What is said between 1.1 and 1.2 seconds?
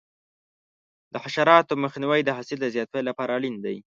د